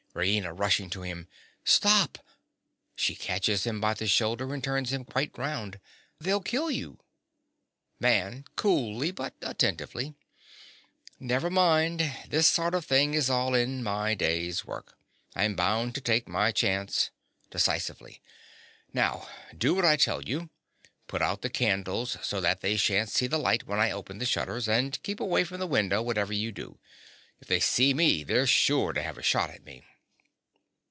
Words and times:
_)RAINA. 0.21 0.51
(rushing 0.53 0.89
to 0.89 1.03
him). 1.03 1.29
Stop! 1.63 2.17
(She 2.97 3.15
catches 3.15 3.63
him 3.65 3.79
by 3.79 3.93
the 3.93 4.07
shoulder, 4.07 4.53
and 4.53 4.61
turns 4.61 4.91
him 4.91 5.05
quite 5.05 5.35
round.) 5.37 5.79
They'll 6.19 6.41
kill 6.41 6.69
you. 6.69 6.99
MAN. 7.97 8.43
(coolly, 8.57 9.11
but 9.11 9.35
attentively). 9.41 10.13
Never 11.17 11.49
mind: 11.49 12.01
this 12.27 12.47
sort 12.47 12.75
of 12.75 12.83
thing 12.83 13.13
is 13.13 13.29
all 13.29 13.55
in 13.55 13.83
my 13.83 14.13
day's 14.13 14.65
work. 14.65 14.97
I'm 15.33 15.55
bound 15.55 15.95
to 15.95 16.01
take 16.01 16.27
my 16.27 16.51
chance. 16.51 17.09
(Decisively.) 17.49 18.21
Now 18.91 19.29
do 19.57 19.73
what 19.73 19.85
I 19.85 19.95
tell 19.95 20.21
you. 20.23 20.49
Put 21.07 21.21
out 21.21 21.41
the 21.41 21.49
candles, 21.49 22.17
so 22.21 22.41
that 22.41 22.59
they 22.59 22.75
shan't 22.75 23.07
see 23.09 23.27
the 23.27 23.39
light 23.39 23.63
when 23.65 23.79
I 23.79 23.91
open 23.91 24.17
the 24.19 24.25
shutters. 24.25 24.67
And 24.67 25.01
keep 25.03 25.21
away 25.21 25.45
from 25.45 25.61
the 25.61 25.67
window, 25.67 26.01
whatever 26.01 26.33
you 26.33 26.51
do. 26.51 26.79
If 27.39 27.47
they 27.47 27.61
see 27.61 27.93
me, 27.93 28.25
they're 28.25 28.45
sure 28.45 28.91
to 28.91 29.01
have 29.01 29.17
a 29.17 29.23
shot 29.23 29.49
at 29.49 29.63
me. 29.63 29.83